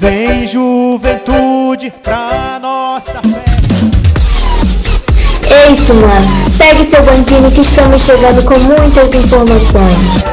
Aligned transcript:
Vem 0.00 0.46
juventude 0.46 1.92
pra 2.04 2.60
nossa 2.62 3.20
festa. 3.20 3.58
É 5.52 5.72
isso, 5.72 5.92
mano. 5.94 6.26
Pegue 6.56 6.84
seu 6.84 7.02
banquinho 7.02 7.50
que 7.50 7.62
estamos 7.62 8.02
chegando 8.02 8.44
com 8.44 8.56
muitas 8.60 9.12
informações. 9.12 10.24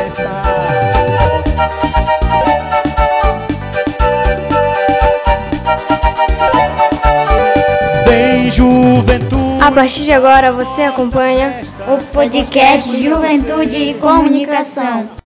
Vem 8.08 8.52
juventude. 8.52 9.64
A 9.64 9.72
partir 9.72 10.04
de 10.04 10.12
agora 10.12 10.52
você 10.52 10.84
acompanha 10.84 11.62
o 11.88 11.98
podcast 12.14 13.04
Juventude 13.04 13.78
e 13.78 13.94
Comunicação. 13.96 15.25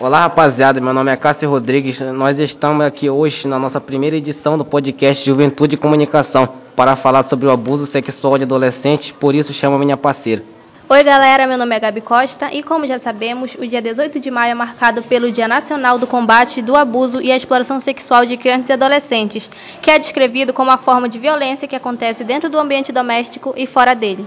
Olá 0.00 0.20
rapaziada, 0.20 0.80
meu 0.80 0.94
nome 0.94 1.12
é 1.12 1.16
Cássio 1.16 1.50
Rodrigues. 1.50 2.00
Nós 2.00 2.38
estamos 2.38 2.86
aqui 2.86 3.10
hoje 3.10 3.46
na 3.46 3.58
nossa 3.58 3.78
primeira 3.78 4.16
edição 4.16 4.56
do 4.56 4.64
podcast 4.64 5.22
Juventude 5.22 5.74
e 5.74 5.78
Comunicação 5.78 6.48
para 6.74 6.96
falar 6.96 7.22
sobre 7.22 7.46
o 7.46 7.50
abuso 7.50 7.84
sexual 7.84 8.38
de 8.38 8.44
adolescentes, 8.44 9.10
por 9.10 9.34
isso 9.34 9.52
chamo 9.52 9.78
minha 9.78 9.98
parceira. 9.98 10.42
Oi 10.88 11.04
galera, 11.04 11.46
meu 11.46 11.58
nome 11.58 11.76
é 11.76 11.80
Gabi 11.80 12.00
Costa 12.00 12.48
e 12.50 12.62
como 12.62 12.86
já 12.86 12.98
sabemos, 12.98 13.54
o 13.56 13.66
dia 13.66 13.82
18 13.82 14.18
de 14.18 14.30
maio 14.30 14.52
é 14.52 14.54
marcado 14.54 15.02
pelo 15.02 15.30
Dia 15.30 15.46
Nacional 15.46 15.98
do 15.98 16.06
Combate 16.06 16.62
do 16.62 16.76
Abuso 16.76 17.20
e 17.20 17.30
a 17.30 17.36
Exploração 17.36 17.78
Sexual 17.78 18.24
de 18.24 18.38
Crianças 18.38 18.70
e 18.70 18.72
Adolescentes, 18.72 19.50
que 19.82 19.90
é 19.90 19.98
descrevido 19.98 20.54
como 20.54 20.70
a 20.70 20.78
forma 20.78 21.10
de 21.10 21.18
violência 21.18 21.68
que 21.68 21.76
acontece 21.76 22.24
dentro 22.24 22.48
do 22.48 22.58
ambiente 22.58 22.90
doméstico 22.90 23.52
e 23.54 23.66
fora 23.66 23.92
dele. 23.92 24.24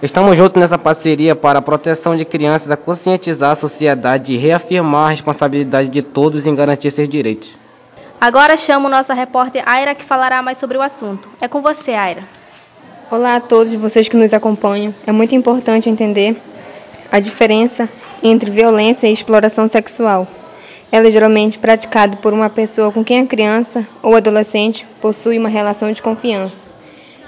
Estamos 0.00 0.36
juntos 0.36 0.60
nessa 0.62 0.78
parceria 0.78 1.34
para 1.34 1.58
a 1.58 1.62
proteção 1.62 2.16
de 2.16 2.24
crianças, 2.24 2.70
a 2.70 2.76
conscientizar 2.76 3.50
a 3.50 3.56
sociedade 3.56 4.32
e 4.32 4.36
reafirmar 4.36 5.06
a 5.06 5.10
responsabilidade 5.10 5.88
de 5.88 6.02
todos 6.02 6.46
em 6.46 6.54
garantir 6.54 6.92
seus 6.92 7.08
direitos. 7.08 7.50
Agora 8.20 8.56
chamo 8.56 8.88
nossa 8.88 9.12
repórter 9.12 9.64
Aira 9.66 9.96
que 9.96 10.04
falará 10.04 10.40
mais 10.40 10.58
sobre 10.58 10.78
o 10.78 10.82
assunto. 10.82 11.28
É 11.40 11.48
com 11.48 11.60
você, 11.60 11.94
Aira. 11.94 12.22
Olá 13.10 13.36
a 13.36 13.40
todos 13.40 13.74
vocês 13.74 14.08
que 14.08 14.16
nos 14.16 14.32
acompanham. 14.32 14.94
É 15.04 15.10
muito 15.10 15.34
importante 15.34 15.90
entender 15.90 16.36
a 17.10 17.18
diferença 17.18 17.88
entre 18.22 18.52
violência 18.52 19.08
e 19.08 19.12
exploração 19.12 19.66
sexual. 19.66 20.28
Ela 20.92 21.08
é 21.08 21.10
geralmente 21.10 21.58
praticada 21.58 22.16
por 22.18 22.32
uma 22.32 22.48
pessoa 22.48 22.92
com 22.92 23.02
quem 23.02 23.22
a 23.22 23.26
criança 23.26 23.84
ou 24.00 24.14
adolescente 24.14 24.86
possui 25.00 25.40
uma 25.40 25.48
relação 25.48 25.90
de 25.90 26.00
confiança. 26.00 26.68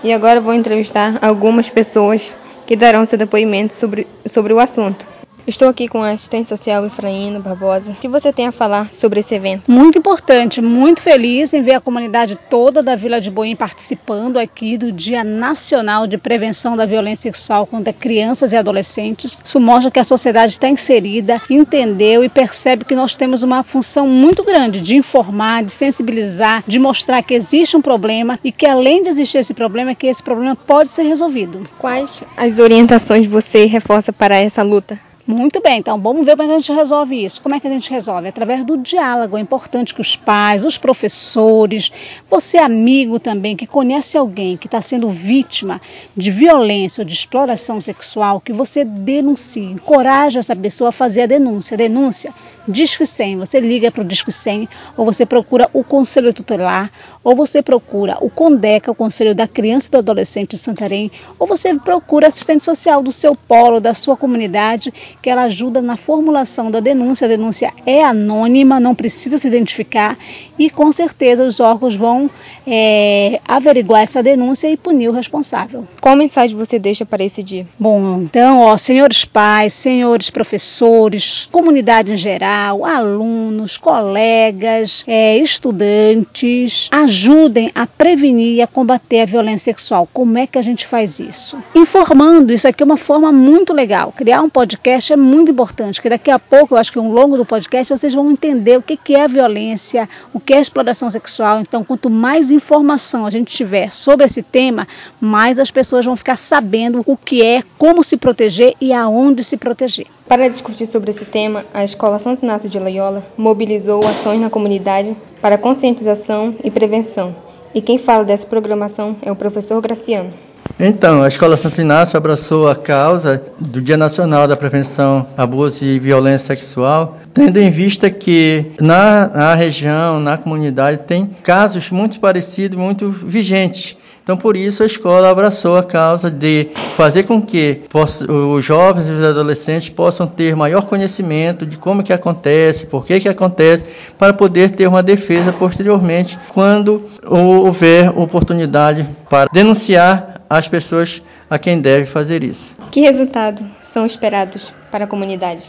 E 0.05 0.13
agora 0.13 0.41
vou 0.41 0.55
entrevistar 0.55 1.19
algumas 1.21 1.69
pessoas 1.69 2.37
que 2.71 2.77
darão 2.77 3.05
seu 3.05 3.19
depoimento 3.19 3.75
sobre, 3.75 4.07
sobre 4.25 4.53
o 4.53 4.61
assunto. 4.61 5.05
Estou 5.51 5.69
aqui 5.69 5.89
com 5.89 6.01
a 6.01 6.11
assistente 6.11 6.47
social 6.47 6.87
Efraína 6.87 7.41
Barbosa. 7.41 7.91
O 7.91 7.95
que 7.97 8.07
você 8.07 8.33
tem 8.33 8.47
a 8.47 8.53
falar 8.53 8.95
sobre 8.95 9.19
esse 9.19 9.35
evento? 9.35 9.69
Muito 9.69 9.99
importante, 9.99 10.63
muito 10.63 11.03
feliz 11.03 11.53
em 11.53 11.61
ver 11.61 11.75
a 11.75 11.81
comunidade 11.81 12.39
toda 12.49 12.81
da 12.81 12.95
Vila 12.95 13.21
de 13.21 13.33
Boim 13.33 13.57
participando 13.57 14.37
aqui 14.37 14.79
do 14.79 14.93
Dia 14.93 15.25
Nacional 15.25 16.07
de 16.07 16.17
Prevenção 16.17 16.77
da 16.77 16.87
Violência 16.87 17.33
Sexual 17.33 17.67
contra 17.67 17.93
Crianças 17.93 18.53
e 18.53 18.57
Adolescentes. 18.57 19.37
Isso 19.45 19.59
mostra 19.59 19.91
que 19.91 19.99
a 19.99 20.05
sociedade 20.05 20.53
está 20.53 20.69
inserida, 20.69 21.43
entendeu 21.51 22.23
e 22.23 22.29
percebe 22.29 22.85
que 22.85 22.95
nós 22.95 23.17
temos 23.17 23.43
uma 23.43 23.65
função 23.65 24.07
muito 24.07 24.45
grande 24.45 24.81
de 24.81 24.97
informar, 24.97 25.65
de 25.65 25.73
sensibilizar, 25.73 26.63
de 26.65 26.79
mostrar 26.79 27.25
que 27.25 27.35
existe 27.35 27.77
um 27.77 27.83
problema 27.83 28.39
e 28.45 28.53
que 28.53 28.67
além 28.67 29.03
de 29.03 29.09
existir 29.09 29.39
esse 29.39 29.53
problema, 29.53 29.97
que 29.97 30.07
esse 30.07 30.23
problema 30.23 30.55
pode 30.55 30.91
ser 30.91 31.03
resolvido. 31.03 31.65
Quais 31.77 32.23
as 32.37 32.61
orientações 32.61 33.27
você 33.27 33.67
reforça 33.67 34.13
para 34.13 34.37
essa 34.37 34.63
luta? 34.63 35.10
Muito 35.27 35.61
bem, 35.61 35.79
então 35.79 36.01
vamos 36.01 36.25
ver 36.25 36.33
como 36.33 36.43
é 36.43 36.47
que 36.47 36.53
a 36.55 36.59
gente 36.59 36.73
resolve 36.73 37.25
isso. 37.25 37.41
Como 37.43 37.55
é 37.55 37.61
que 37.61 37.67
a 37.67 37.71
gente 37.71 37.91
resolve? 37.91 38.29
Através 38.29 38.65
do 38.65 38.77
diálogo. 38.77 39.37
É 39.37 39.41
importante 39.41 39.95
que 39.95 40.01
os 40.01 40.17
pais, 40.17 40.65
os 40.65 40.79
professores, 40.79 41.93
você 42.29 42.59
amigo 42.59 43.21
também 43.21 43.57
que 43.57 43.67
conhece 43.67 44.17
alguém 44.17 44.57
que 44.57 44.67
está 44.67 44.81
sendo 44.81 45.09
vítima 45.11 45.81
de 46.17 46.31
violência 46.31 47.03
ou 47.03 47.05
de 47.05 47.15
exploração 47.15 47.81
sexual, 47.81 48.41
que 48.41 48.53
você 48.53 48.85
denuncie, 48.85 49.63
encoraje 49.63 50.39
essa 50.39 50.57
pessoa 50.57 50.89
a 50.89 50.93
fazer 50.93 51.23
a 51.23 51.27
denúncia. 51.27 51.77
Denúncia, 51.77 52.35
Disque 52.71 53.05
100. 53.05 53.39
Você 53.39 53.61
liga 53.61 53.91
para 53.91 54.03
o 54.03 54.05
Disque 54.05 54.33
100 54.33 54.69
ou 54.97 55.05
você 55.05 55.27
procura 55.27 55.69
o 55.73 55.85
Conselho 55.85 56.33
Tutelar 56.33 56.91
ou 57.23 57.37
você 57.37 57.63
procura 57.63 58.17
o 58.21 58.31
CONDECA, 58.31 58.91
o 58.91 58.95
Conselho 58.95 59.35
da 59.35 59.47
Criança 59.47 59.89
e 59.89 59.91
do 59.91 59.99
Adolescente 59.99 60.51
de 60.53 60.59
Santarém, 60.59 61.11
ou 61.39 61.47
você 61.47 61.75
procura 61.75 62.29
assistente 62.29 62.65
social 62.65 63.03
do 63.03 63.13
seu 63.13 63.35
polo, 63.35 63.81
da 63.81 63.93
sua 63.93 64.17
comunidade 64.17 64.93
que 65.21 65.29
ela 65.29 65.43
ajuda 65.43 65.83
na 65.83 65.97
formulação 65.97 66.71
da 66.71 66.81
denúncia. 66.81 67.27
A 67.27 67.29
denúncia 67.29 67.73
é 67.85 68.03
anônima, 68.03 68.81
não 68.81 68.95
precisa 68.95 69.37
se 69.39 69.49
identificar 69.49 70.17
e 70.61 70.69
com 70.69 70.93
certeza 70.93 71.43
os 71.43 71.59
órgãos 71.59 71.97
vão 71.97 72.29
é, 72.67 73.41
averiguar 73.49 74.03
essa 74.03 74.23
denúncia 74.23 74.71
e 74.71 74.77
punir 74.77 75.09
o 75.09 75.13
responsável. 75.13 75.89
Qual 76.03 76.15
mensagem 76.15 76.55
você 76.55 76.79
deixa 76.79 77.07
para 77.07 77.25
esse 77.25 77.43
dia? 77.43 77.67
Bom, 77.79 78.21
então, 78.21 78.61
ó, 78.61 78.77
senhores 78.77 79.25
pais, 79.25 79.73
senhores 79.73 80.29
professores, 80.29 81.49
comunidade 81.51 82.13
em 82.13 82.17
geral, 82.17 82.85
alunos, 82.85 83.79
colegas, 83.79 85.03
é, 85.07 85.39
estudantes, 85.39 86.91
ajudem 86.93 87.73
a 87.75 87.87
prevenir 87.87 88.57
e 88.57 88.63
a 88.63 88.67
combater 88.67 89.23
a 89.23 89.27
violência 89.27 89.73
sexual. 89.73 90.07
Como 90.13 90.37
é 90.37 90.47
que 90.47 90.59
a 90.59 90.63
gente 90.63 90.87
faz 90.87 91.19
isso? 91.21 91.57
Informando, 91.75 92.53
isso 92.53 92.69
aqui 92.69 92.83
é 92.83 92.87
uma 92.87 92.99
forma 92.99 93.33
muito 93.33 93.73
legal. 93.73 94.13
Criar 94.13 94.43
um 94.43 94.51
podcast 94.51 95.11
é 95.11 95.17
muito 95.17 95.51
importante, 95.51 95.95
porque 95.95 96.11
daqui 96.11 96.31
a 96.31 96.39
pouco, 96.39 96.75
eu 96.75 96.79
acho 96.79 96.93
que 96.93 96.99
ao 96.99 97.07
longo 97.07 97.39
do 97.39 97.47
podcast, 97.47 97.91
vocês 97.91 98.13
vão 98.13 98.31
entender 98.31 98.77
o 98.77 98.83
que 98.83 99.15
é 99.15 99.23
a 99.23 99.27
violência, 99.27 100.07
o 100.35 100.41
que 100.50 100.50
é 100.53 100.61
exploração 100.61 101.11
sexual. 101.11 101.61
Então, 101.61 101.85
quanto 101.85 102.11
mais 102.11 102.51
informação 102.51 103.27
a 103.27 103.31
gente 103.31 103.55
tiver 103.55 103.91
sobre 103.93 104.27
esse 104.27 104.43
tema, 104.43 104.87
mais 105.21 105.59
as 105.59 105.71
pessoas 105.71 106.05
vão 106.05 106.17
ficar 106.17 106.37
sabendo 106.37 107.03
o 107.07 107.17
que 107.17 107.43
é, 107.43 107.63
como 107.79 108.03
se 108.03 108.17
proteger 108.17 108.75
e 108.81 108.93
aonde 108.93 109.45
se 109.45 109.57
proteger. 109.57 110.07
Para 110.27 110.49
discutir 110.49 110.87
sobre 110.87 111.11
esse 111.11 111.25
tema, 111.25 111.65
a 111.75 111.85
Escola 111.85 112.19
Santo 112.19 112.45
Inácio 112.45 112.69
de 112.69 112.79
Loyola 112.79 113.25
mobilizou 113.37 114.07
ações 114.07 114.41
na 114.41 114.51
comunidade 114.51 115.17
para 115.41 115.59
conscientização 115.59 116.55
e 116.63 116.71
prevenção. 116.71 117.35
E 117.75 117.81
quem 117.81 117.99
fala 117.99 118.25
dessa 118.25 118.47
programação 118.47 119.17
é 119.23 119.31
o 119.31 119.37
professor 119.37 119.81
Graciano. 119.81 120.50
Então, 120.83 121.23
a 121.23 121.29
Escola 121.29 121.59
Santo 121.59 121.79
Inácio 121.79 122.17
abraçou 122.17 122.67
a 122.67 122.75
causa 122.75 123.43
do 123.61 123.83
Dia 123.83 123.99
Nacional 123.99 124.49
da 124.49 124.57
Prevenção, 124.57 125.27
Abuso 125.37 125.85
e 125.85 125.99
Violência 125.99 126.57
Sexual, 126.57 127.19
tendo 127.35 127.59
em 127.59 127.71
vista 127.71 128.09
que 128.09 128.65
na, 128.81 129.29
na 129.29 129.55
região, 129.55 130.19
na 130.19 130.39
comunidade, 130.39 131.03
tem 131.03 131.27
casos 131.43 131.91
muito 131.91 132.19
parecidos, 132.19 132.79
muito 132.79 133.11
vigentes. 133.11 133.95
Então, 134.23 134.39
por 134.39 134.57
isso, 134.57 134.83
a 134.83 134.87
escola 134.87 135.29
abraçou 135.29 135.77
a 135.77 135.83
causa 135.83 136.31
de 136.31 136.69
fazer 136.97 137.25
com 137.25 137.43
que 137.43 137.83
os 138.29 138.65
jovens 138.65 139.09
e 139.09 139.13
os 139.13 139.25
adolescentes 139.25 139.91
possam 139.91 140.27
ter 140.27 140.57
maior 140.57 140.83
conhecimento 140.83 141.67
de 141.67 141.77
como 141.77 142.03
que 142.03 142.13
acontece, 142.13 142.87
por 142.87 143.05
que 143.05 143.21
que 143.21 143.29
acontece, 143.29 143.85
para 144.19 144.33
poder 144.33 144.71
ter 144.71 144.87
uma 144.87 145.03
defesa 145.03 145.53
posteriormente, 145.53 146.39
quando 146.55 147.05
houver 147.27 148.17
oportunidade 148.17 149.07
para 149.29 149.51
denunciar 149.53 150.30
as 150.51 150.67
pessoas 150.67 151.23
a 151.49 151.57
quem 151.57 151.81
deve 151.81 152.07
fazer 152.07 152.43
isso. 152.43 152.75
Que 152.91 153.01
resultados 153.01 153.65
são 153.87 154.05
esperados 154.05 154.75
para 154.91 155.05
a 155.05 155.07
comunidade? 155.07 155.67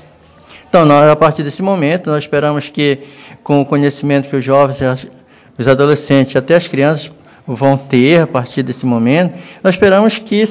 Então, 0.67 0.85
nós, 0.85 1.07
a 1.07 1.15
partir 1.15 1.43
desse 1.43 1.61
momento, 1.61 2.09
nós 2.09 2.23
esperamos 2.23 2.69
que, 2.69 2.99
com 3.43 3.61
o 3.61 3.65
conhecimento 3.65 4.27
que 4.27 4.35
os 4.35 4.43
jovens, 4.43 5.05
os 5.57 5.67
adolescentes, 5.67 6.35
até 6.35 6.55
as 6.55 6.67
crianças 6.67 7.11
vão 7.45 7.77
ter 7.77 8.21
a 8.21 8.27
partir 8.27 8.63
desse 8.63 8.85
momento, 8.85 9.37
nós 9.63 9.75
esperamos 9.75 10.17
que 10.17 10.43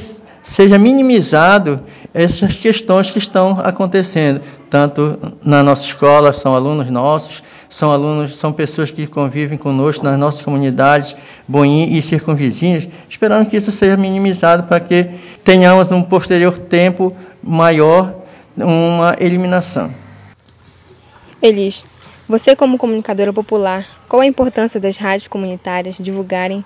seja 0.43 0.79
minimizado 0.79 1.81
essas 2.15 2.55
questões 2.55 3.11
que 3.11 3.19
estão 3.19 3.61
acontecendo, 3.61 4.41
tanto 4.69 5.19
na 5.45 5.63
nossa 5.63 5.85
escola, 5.85 6.33
são 6.33 6.55
alunos 6.55 6.89
nossos, 6.91 7.43
são 7.71 7.93
alunos, 7.93 8.37
são 8.37 8.53
pessoas 8.53 8.91
que 8.91 9.07
convivem 9.07 9.57
conosco 9.57 10.05
nas 10.05 10.19
nossas 10.19 10.43
comunidades, 10.43 11.15
Boim 11.47 11.97
e 11.97 12.03
circunvizinhas, 12.03 12.89
esperando 13.09 13.49
que 13.49 13.57
isso 13.57 13.71
seja 13.71 13.97
minimizado 13.97 14.65
para 14.65 14.81
que 14.81 15.09
tenhamos 15.45 15.89
num 15.89 16.03
posterior 16.03 16.59
tempo 16.59 17.15
maior 17.43 18.13
uma 18.57 19.17
eliminação. 19.21 19.95
Elis, 21.41 21.85
você 22.29 22.55
como 22.55 22.77
comunicadora 22.77 23.33
popular, 23.33 23.87
qual 24.09 24.21
a 24.21 24.27
importância 24.27 24.81
das 24.81 24.97
rádios 24.97 25.29
comunitárias 25.29 25.97
divulgarem 25.99 26.65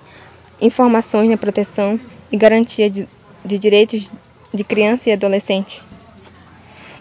informações 0.59 1.29
na 1.29 1.37
proteção 1.37 1.99
e 2.31 2.37
garantia 2.37 2.89
de, 2.89 3.07
de 3.45 3.57
direitos 3.59 4.09
de 4.51 4.63
criança 4.63 5.09
e 5.09 5.13
adolescente? 5.13 5.83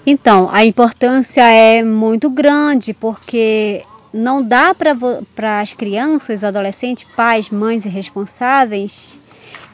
Então, 0.06 0.50
a 0.52 0.64
importância 0.64 1.42
é 1.42 1.82
muito 1.82 2.28
grande 2.28 2.92
porque 2.92 3.82
não 4.14 4.40
dá 4.40 4.72
para 4.72 5.61
as 5.61 5.72
crianças, 5.72 6.44
adolescentes, 6.44 7.05
pais, 7.16 7.50
mães 7.50 7.84
e 7.84 7.88
responsáveis 7.88 9.12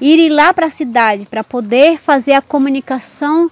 irem 0.00 0.30
lá 0.30 0.54
para 0.54 0.66
a 0.66 0.70
cidade 0.70 1.26
para 1.26 1.44
poder 1.44 1.98
fazer 1.98 2.32
a 2.32 2.40
comunicação 2.40 3.50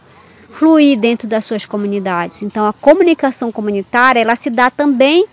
fluir 0.49 0.99
dentro 0.99 1.29
das 1.29 1.45
suas 1.45 1.67
comunidades. 1.67 2.41
Então, 2.41 2.67
a 2.67 2.73
comunicação 2.73 3.53
comunitária 3.53 4.21
ela 4.21 4.35
se 4.35 4.49
dá 4.49 4.71
também 4.71 5.27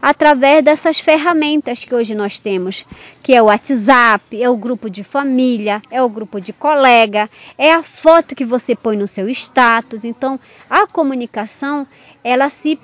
através 0.00 0.64
dessas 0.64 1.00
ferramentas 1.00 1.84
que 1.84 1.94
hoje 1.94 2.14
nós 2.14 2.38
temos, 2.38 2.86
que 3.20 3.34
é 3.34 3.42
o 3.42 3.46
WhatsApp, 3.46 4.40
é 4.40 4.48
o 4.48 4.56
grupo 4.56 4.88
de 4.88 5.02
família, 5.02 5.82
é 5.90 6.00
o 6.00 6.08
grupo 6.08 6.40
de 6.40 6.52
colega, 6.52 7.28
é 7.58 7.72
a 7.72 7.82
foto 7.82 8.36
que 8.36 8.44
você 8.44 8.76
põe 8.76 8.96
no 8.96 9.08
seu 9.08 9.28
status. 9.28 10.04
Então, 10.04 10.38
a 10.70 10.86
comunicação, 10.86 11.84
ela 12.22 12.48
se 12.48 12.78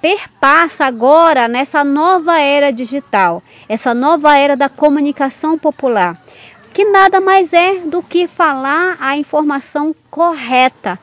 perpassa 0.00 0.84
agora 0.84 1.46
nessa 1.46 1.84
nova 1.84 2.38
era 2.38 2.72
digital, 2.72 3.42
essa 3.68 3.94
nova 3.94 4.36
era 4.36 4.56
da 4.56 4.68
comunicação 4.68 5.58
popular, 5.58 6.20
que 6.72 6.84
nada 6.84 7.20
mais 7.20 7.52
é 7.52 7.80
do 7.80 8.02
que 8.02 8.26
falar 8.26 8.96
a 9.00 9.16
informação 9.16 9.94
correta 10.10 10.98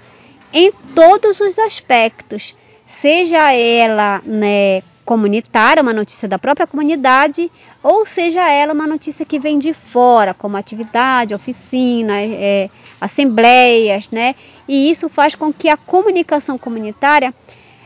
em 0.51 0.71
todos 0.95 1.39
os 1.39 1.59
aspectos, 1.59 2.55
seja 2.87 3.51
ela 3.53 4.21
né, 4.25 4.81
comunitária, 5.05 5.83
uma 5.83 5.93
notícia 5.93 6.27
da 6.27 6.39
própria 6.39 6.67
comunidade, 6.67 7.51
ou 7.81 8.05
seja 8.05 8.49
ela 8.49 8.73
uma 8.73 8.87
notícia 8.87 9.25
que 9.25 9.39
vem 9.39 9.59
de 9.59 9.73
fora, 9.73 10.33
como 10.33 10.57
atividade, 10.57 11.33
oficina, 11.33 12.19
é, 12.19 12.69
assembleias, 12.99 14.09
né? 14.09 14.35
E 14.67 14.89
isso 14.91 15.07
faz 15.07 15.35
com 15.35 15.53
que 15.53 15.69
a 15.69 15.77
comunicação 15.77 16.57
comunitária 16.57 17.33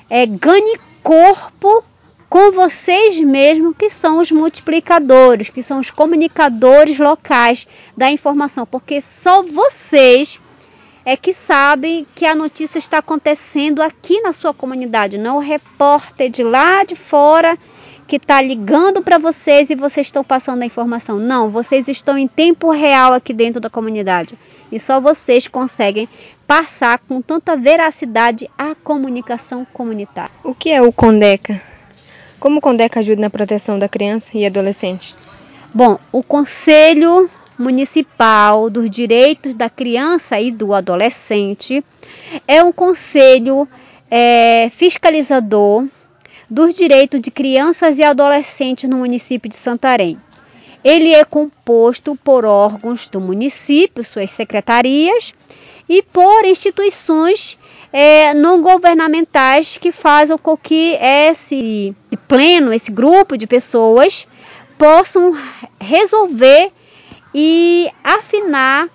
é, 0.09 0.25
ganhe 0.25 0.79
corpo 1.03 1.83
com 2.29 2.51
vocês 2.51 3.19
mesmos, 3.19 3.75
que 3.77 3.89
são 3.89 4.19
os 4.19 4.31
multiplicadores, 4.31 5.49
que 5.49 5.61
são 5.61 5.79
os 5.79 5.89
comunicadores 5.89 6.97
locais 6.97 7.67
da 7.97 8.09
informação, 8.09 8.65
porque 8.65 9.01
só 9.01 9.43
vocês 9.43 10.39
é 11.03 11.17
que 11.17 11.33
sabem 11.33 12.05
que 12.15 12.25
a 12.25 12.35
notícia 12.35 12.79
está 12.79 12.99
acontecendo 12.99 13.81
aqui 13.81 14.21
na 14.21 14.33
sua 14.33 14.53
comunidade, 14.53 15.17
não 15.17 15.37
o 15.37 15.39
repórter 15.39 16.29
de 16.29 16.43
lá 16.43 16.83
de 16.83 16.95
fora 16.95 17.57
que 18.07 18.17
está 18.17 18.41
ligando 18.41 19.01
para 19.01 19.17
vocês 19.17 19.69
e 19.69 19.75
vocês 19.75 20.07
estão 20.07 20.23
passando 20.23 20.63
a 20.63 20.65
informação. 20.65 21.17
Não, 21.17 21.49
vocês 21.49 21.87
estão 21.87 22.17
em 22.17 22.27
tempo 22.27 22.69
real 22.69 23.13
aqui 23.13 23.33
dentro 23.33 23.61
da 23.61 23.69
comunidade. 23.69 24.37
E 24.69 24.77
só 24.77 24.99
vocês 24.99 25.47
conseguem 25.47 26.09
passar 26.45 26.99
com 26.99 27.21
tanta 27.21 27.55
veracidade 27.55 28.49
a 28.57 28.70
comunicação 28.91 29.65
comunitária. 29.71 30.33
O 30.43 30.53
que 30.53 30.69
é 30.69 30.81
o 30.81 30.91
Condeca? 30.91 31.61
Como 32.37 32.57
o 32.57 32.61
Condeca 32.61 32.99
ajuda 32.99 33.21
na 33.21 33.29
proteção 33.29 33.79
da 33.79 33.87
criança 33.87 34.31
e 34.33 34.45
adolescente? 34.45 35.15
Bom, 35.73 35.97
o 36.11 36.21
Conselho 36.21 37.29
Municipal 37.57 38.69
dos 38.69 38.89
Direitos 38.89 39.53
da 39.53 39.69
Criança 39.69 40.41
e 40.41 40.51
do 40.51 40.73
Adolescente 40.73 41.81
é 42.45 42.61
um 42.61 42.73
conselho 42.73 43.65
é, 44.09 44.69
fiscalizador 44.69 45.87
dos 46.49 46.73
direitos 46.73 47.21
de 47.21 47.31
crianças 47.31 47.97
e 47.97 48.03
adolescentes 48.03 48.89
no 48.89 48.97
município 48.97 49.49
de 49.49 49.55
Santarém. 49.55 50.17
Ele 50.83 51.13
é 51.13 51.23
composto 51.23 52.17
por 52.21 52.43
órgãos 52.43 53.07
do 53.07 53.21
município, 53.21 54.03
suas 54.03 54.31
secretarias, 54.31 55.33
e 55.87 56.01
por 56.01 56.45
instituições 56.45 57.57
é, 57.91 58.33
não 58.33 58.61
governamentais 58.61 59.77
que 59.77 59.91
fazem 59.91 60.37
com 60.37 60.55
que 60.55 60.97
esse 61.01 61.95
pleno, 62.27 62.73
esse 62.73 62.91
grupo 62.91 63.37
de 63.37 63.45
pessoas 63.45 64.27
possam 64.77 65.37
resolver 65.79 66.71
e 67.33 67.89
afinar 68.03 68.87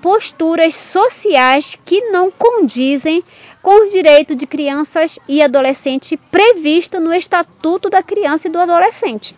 posturas 0.00 0.76
sociais 0.76 1.78
que 1.84 2.10
não 2.10 2.30
condizem 2.30 3.24
com 3.62 3.86
os 3.86 3.90
direitos 3.90 4.36
de 4.36 4.46
crianças 4.46 5.18
e 5.26 5.40
adolescentes 5.40 6.18
previsto 6.30 7.00
no 7.00 7.14
Estatuto 7.14 7.88
da 7.88 8.02
Criança 8.02 8.46
e 8.46 8.50
do 8.50 8.58
Adolescente. 8.58 9.34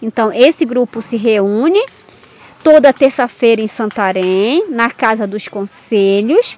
Então, 0.00 0.32
esse 0.32 0.64
grupo 0.64 1.02
se 1.02 1.16
reúne 1.16 1.84
toda 2.64 2.92
terça-feira 2.92 3.60
em 3.60 3.66
Santarém, 3.66 4.70
na 4.70 4.90
Casa 4.90 5.26
dos 5.26 5.46
Conselhos. 5.48 6.56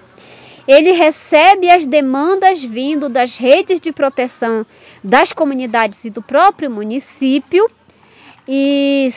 Ele 0.66 0.92
recebe 0.92 1.70
as 1.70 1.86
demandas 1.86 2.62
vindo 2.62 3.08
das 3.08 3.36
redes 3.36 3.80
de 3.80 3.92
proteção 3.92 4.64
das 5.02 5.32
comunidades 5.32 6.04
e 6.04 6.10
do 6.10 6.22
próprio 6.22 6.70
município 6.70 7.70
e 8.46 9.08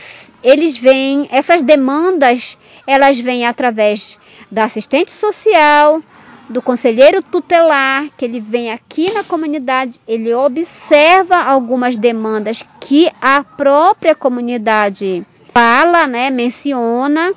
eles 0.43 0.77
vêm, 0.77 1.27
essas 1.31 1.61
demandas, 1.61 2.57
elas 2.85 3.19
vêm 3.19 3.47
através 3.47 4.19
da 4.51 4.65
assistente 4.65 5.11
social, 5.11 6.01
do 6.49 6.61
conselheiro 6.61 7.23
tutelar, 7.23 8.09
que 8.17 8.25
ele 8.25 8.39
vem 8.39 8.71
aqui 8.71 9.11
na 9.13 9.23
comunidade, 9.23 9.99
ele 10.07 10.33
observa 10.33 11.37
algumas 11.37 11.95
demandas 11.95 12.63
que 12.79 13.09
a 13.21 13.43
própria 13.43 14.13
comunidade 14.13 15.25
fala, 15.53 16.05
né, 16.05 16.29
menciona. 16.29 17.33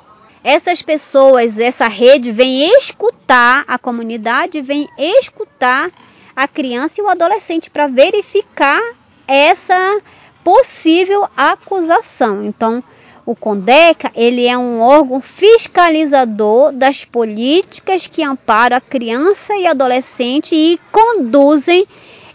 Essas 0.47 0.81
pessoas, 0.81 1.59
essa 1.59 1.89
rede 1.89 2.31
vem 2.31 2.73
escutar 2.77 3.65
a 3.67 3.77
comunidade, 3.77 4.61
vem 4.61 4.87
escutar 4.97 5.91
a 6.33 6.47
criança 6.47 7.01
e 7.01 7.03
o 7.03 7.09
adolescente 7.09 7.69
para 7.69 7.87
verificar 7.87 8.79
essa 9.27 9.99
possível 10.45 11.27
acusação. 11.35 12.45
Então, 12.45 12.81
o 13.25 13.35
CONDECA, 13.35 14.09
ele 14.15 14.47
é 14.47 14.57
um 14.57 14.79
órgão 14.79 15.19
fiscalizador 15.19 16.71
das 16.71 17.03
políticas 17.03 18.07
que 18.07 18.23
amparam 18.23 18.77
a 18.77 18.79
criança 18.81 19.53
e 19.53 19.67
adolescente 19.67 20.55
e 20.55 20.79
conduzem 20.93 21.85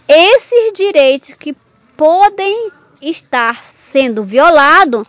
esses 0.07 0.71
direitos 0.73 1.33
que 1.33 1.57
podem 1.97 2.69
estar 3.01 3.63
sendo 3.63 4.23
violados 4.23 5.07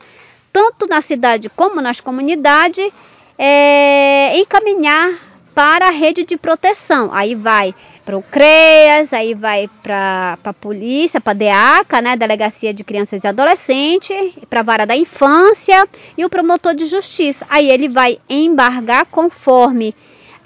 tanto 0.54 0.86
na 0.86 1.00
cidade 1.00 1.50
como 1.50 1.80
nas 1.80 1.98
comunidades, 1.98 2.88
é, 3.36 4.38
encaminhar 4.38 5.12
para 5.52 5.88
a 5.88 5.90
rede 5.90 6.22
de 6.22 6.36
proteção. 6.36 7.10
Aí 7.12 7.34
vai 7.34 7.74
para 8.04 8.16
o 8.16 8.22
CREAS, 8.22 9.12
aí 9.12 9.34
vai 9.34 9.68
para 9.82 10.38
a 10.44 10.52
polícia, 10.52 11.20
para 11.20 11.32
a 11.32 11.34
DEACA, 11.34 12.00
né, 12.00 12.16
Delegacia 12.16 12.72
de 12.72 12.84
Crianças 12.84 13.24
e 13.24 13.26
Adolescentes, 13.26 14.34
para 14.48 14.60
a 14.60 14.62
vara 14.62 14.86
da 14.86 14.96
infância 14.96 15.88
e 16.16 16.24
o 16.24 16.30
promotor 16.30 16.72
de 16.72 16.86
justiça. 16.86 17.44
Aí 17.50 17.68
ele 17.68 17.88
vai 17.88 18.18
embargar 18.30 19.06
conforme 19.06 19.92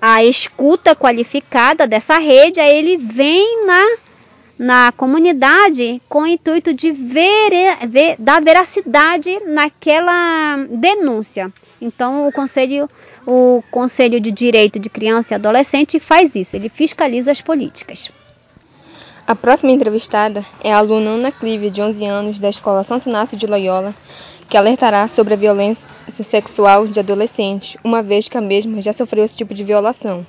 a 0.01 0.25
escuta 0.25 0.97
qualificada 0.97 1.87
dessa 1.87 2.17
rede, 2.17 2.61
aí 2.61 2.75
ele 2.75 2.97
vem 2.97 3.67
na, 3.67 3.85
na 4.59 4.91
comunidade 4.93 6.03
com 6.09 6.23
o 6.23 6.27
intuito 6.27 6.75
de 6.75 6.91
ver, 6.91 7.87
ver, 7.87 8.17
dar 8.19 8.43
veracidade 8.43 9.39
naquela 9.47 10.57
denúncia. 10.71 11.53
Então 11.81 12.27
o 12.27 12.33
conselho 12.33 12.89
o 13.31 13.63
Conselho 13.71 14.19
de 14.19 14.31
Direito 14.33 14.79
de 14.79 14.89
Criança 14.89 15.35
e 15.35 15.37
Adolescente 15.37 16.01
faz 16.01 16.35
isso, 16.35 16.57
ele 16.57 16.71
fiscaliza 16.71 17.31
as 17.31 17.43
políticas. 17.43 18.11
A 19.27 19.35
próxima 19.35 19.71
entrevistada 19.71 20.43
é 20.65 20.73
a 20.73 20.79
aluna 20.79 21.11
Ana 21.11 21.31
Clívia, 21.31 21.71
de 21.71 21.83
11 21.83 22.07
anos, 22.07 22.39
da 22.39 22.49
Escola 22.49 22.83
São 22.83 22.99
Inácio 23.05 23.37
de 23.37 23.47
Loyola, 23.47 23.95
que 24.49 24.57
alertará 24.57 25.07
sobre 25.09 25.35
a 25.35 25.37
violência 25.37 25.87
sexual 26.25 26.87
de 26.87 26.99
adolescentes, 26.99 27.77
uma 27.85 28.03
vez 28.03 28.31
que 28.31 28.39
a 28.39 28.41
mesma 28.41 28.81
já 28.81 28.95
sofreu 28.95 29.23
esse 29.23 29.37
tipo 29.37 29.53
de 29.53 29.63
violação. 29.63 30.27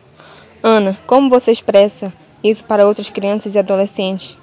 Ana, 0.61 0.97
como 1.07 1.29
você 1.29 1.51
expressa 1.51 2.11
isso 2.43 2.63
para 2.63 2.87
outras 2.87 3.09
crianças 3.09 3.55
e 3.55 3.59
adolescentes? 3.59 4.37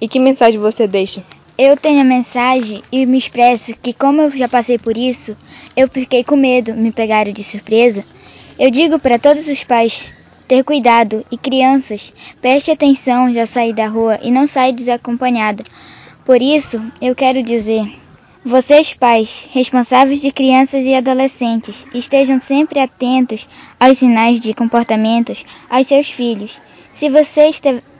E 0.00 0.08
que 0.08 0.18
mensagem 0.18 0.58
você 0.58 0.86
deixa? 0.86 1.22
Eu 1.58 1.76
tenho 1.76 2.00
a 2.00 2.04
mensagem 2.04 2.82
e 2.90 3.04
me 3.04 3.18
expresso 3.18 3.74
que, 3.82 3.92
como 3.92 4.22
eu 4.22 4.30
já 4.30 4.48
passei 4.48 4.78
por 4.78 4.96
isso, 4.96 5.36
eu 5.76 5.88
fiquei 5.88 6.24
com 6.24 6.36
medo, 6.36 6.72
me 6.72 6.90
pegaram 6.90 7.32
de 7.32 7.44
surpresa. 7.44 8.04
Eu 8.58 8.70
digo 8.70 8.98
para 8.98 9.18
todos 9.18 9.46
os 9.46 9.62
pais 9.62 10.16
ter 10.48 10.64
cuidado 10.64 11.24
e 11.30 11.36
crianças, 11.36 12.12
preste 12.40 12.70
atenção 12.70 13.26
ao 13.38 13.46
sair 13.46 13.74
da 13.74 13.86
rua 13.86 14.18
e 14.22 14.30
não 14.30 14.46
saia 14.46 14.72
desacompanhada. 14.72 15.62
Por 16.24 16.40
isso, 16.40 16.82
eu 17.00 17.14
quero 17.14 17.42
dizer: 17.42 17.86
vocês, 18.44 18.94
pais, 18.94 19.46
responsáveis 19.52 20.22
de 20.22 20.32
crianças 20.32 20.84
e 20.86 20.94
adolescentes, 20.94 21.86
estejam 21.92 22.40
sempre 22.40 22.80
atentos 22.80 23.46
aos 23.78 23.98
sinais 23.98 24.40
de 24.40 24.54
comportamentos 24.54 25.44
aos 25.68 25.86
seus 25.86 26.10
filhos. 26.10 26.58
Se 27.00 27.08
você 27.08 27.50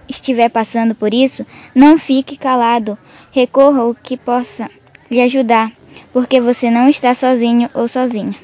estiver 0.06 0.50
passando 0.50 0.94
por 0.94 1.14
isso, 1.14 1.46
não 1.74 1.96
fique 1.96 2.36
calado 2.36 2.98
recorra 3.32 3.86
o 3.86 3.94
que 3.94 4.14
possa 4.14 4.70
lhe 5.10 5.22
ajudar, 5.22 5.72
porque 6.12 6.38
você 6.38 6.70
não 6.70 6.86
está 6.86 7.14
sozinho 7.14 7.70
ou 7.72 7.88
sozinha. 7.88 8.34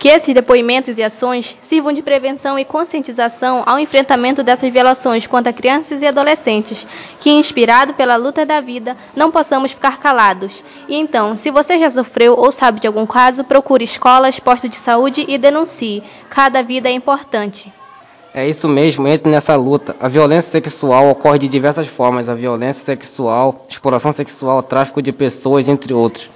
Que 0.00 0.08
esses 0.08 0.34
depoimentos 0.34 0.98
e 0.98 1.02
ações 1.04 1.56
sirvam 1.62 1.92
de 1.92 2.02
prevenção 2.02 2.58
e 2.58 2.64
conscientização 2.64 3.62
ao 3.64 3.78
enfrentamento 3.78 4.42
dessas 4.42 4.72
violações 4.72 5.28
contra 5.28 5.52
crianças 5.52 6.02
e 6.02 6.08
adolescentes, 6.08 6.84
que, 7.20 7.30
inspirado 7.30 7.94
pela 7.94 8.16
luta 8.16 8.44
da 8.44 8.60
vida, 8.60 8.96
não 9.14 9.30
possamos 9.30 9.70
ficar 9.70 10.00
calados. 10.00 10.64
E 10.88 10.96
então, 10.96 11.36
se 11.36 11.52
você 11.52 11.78
já 11.78 11.88
sofreu 11.88 12.34
ou 12.36 12.50
sabe 12.50 12.80
de 12.80 12.88
algum 12.88 13.06
caso, 13.06 13.44
procure 13.44 13.84
escolas, 13.84 14.40
postos 14.40 14.70
de 14.70 14.76
saúde 14.76 15.24
e 15.28 15.38
denuncie. 15.38 16.02
Cada 16.28 16.64
vida 16.64 16.88
é 16.88 16.92
importante. 16.92 17.72
É 18.34 18.48
isso 18.48 18.66
mesmo, 18.66 19.06
entre 19.06 19.30
nessa 19.30 19.54
luta. 19.56 19.94
A 20.00 20.08
violência 20.08 20.50
sexual 20.50 21.10
ocorre 21.10 21.38
de 21.38 21.48
diversas 21.48 21.86
formas: 21.86 22.30
a 22.30 22.34
violência 22.34 22.82
sexual, 22.84 23.66
exploração 23.68 24.10
sexual, 24.10 24.62
tráfico 24.62 25.02
de 25.02 25.12
pessoas, 25.12 25.68
entre 25.68 25.92
outros. 25.92 26.30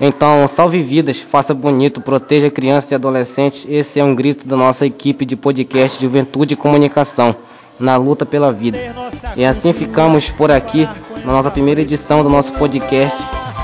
Então, 0.00 0.46
salve 0.48 0.82
vidas, 0.82 1.18
faça 1.20 1.54
bonito, 1.54 2.00
proteja 2.00 2.50
crianças 2.50 2.90
e 2.90 2.94
adolescentes. 2.94 3.66
Esse 3.68 4.00
é 4.00 4.04
um 4.04 4.14
grito 4.14 4.46
da 4.46 4.56
nossa 4.56 4.84
equipe 4.84 5.24
de 5.24 5.36
podcast 5.36 6.00
Juventude 6.00 6.54
e 6.54 6.56
Comunicação, 6.56 7.34
na 7.78 7.96
luta 7.96 8.26
pela 8.26 8.52
vida. 8.52 8.78
E 9.36 9.44
assim 9.44 9.72
ficamos 9.72 10.30
por 10.30 10.50
aqui 10.50 10.88
na 11.24 11.32
nossa 11.32 11.50
primeira 11.50 11.82
edição 11.82 12.22
do 12.22 12.30
nosso 12.30 12.52
podcast 12.52 13.18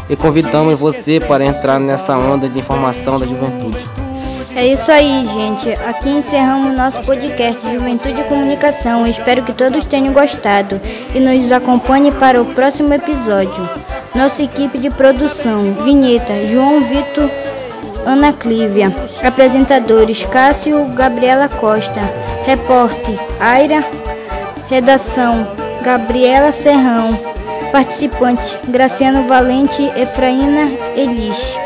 e 0.08 0.14
convidamos 0.16 0.80
você 0.80 1.18
para 1.18 1.44
entrar 1.44 1.78
nessa 1.80 2.16
onda 2.16 2.48
de 2.48 2.58
informação 2.58 3.18
da 3.18 3.26
juventude. 3.26 4.03
É 4.56 4.68
isso 4.68 4.90
aí, 4.92 5.26
gente. 5.26 5.72
Aqui 5.84 6.08
encerramos 6.08 6.76
nosso 6.76 7.00
podcast 7.02 7.60
Juventude 7.72 8.20
e 8.20 8.24
Comunicação. 8.24 9.04
espero 9.04 9.42
que 9.42 9.52
todos 9.52 9.84
tenham 9.84 10.12
gostado 10.12 10.80
e 11.12 11.18
nos 11.18 11.50
acompanhe 11.50 12.12
para 12.12 12.40
o 12.40 12.44
próximo 12.44 12.94
episódio. 12.94 13.68
Nossa 14.14 14.44
equipe 14.44 14.78
de 14.78 14.90
produção: 14.90 15.64
Vinheta, 15.82 16.46
João 16.46 16.82
Vitor, 16.82 17.28
Ana 18.06 18.32
Clívia. 18.32 18.94
Apresentadores: 19.24 20.22
Cássio 20.22 20.84
Gabriela 20.94 21.48
Costa. 21.48 22.00
Repórter: 22.46 23.18
Aira. 23.40 23.84
Redação: 24.70 25.48
Gabriela 25.82 26.52
Serrão. 26.52 27.18
Participante: 27.72 28.56
Graciano 28.68 29.26
Valente, 29.26 29.82
Efraína 29.96 30.70
Elis. 30.94 31.58